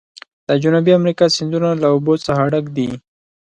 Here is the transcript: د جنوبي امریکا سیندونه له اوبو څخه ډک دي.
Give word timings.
د 0.47 0.49
جنوبي 0.63 0.91
امریکا 0.99 1.25
سیندونه 1.35 1.69
له 1.81 1.87
اوبو 1.93 2.13
څخه 2.25 2.41
ډک 2.51 2.65
دي. 2.77 2.89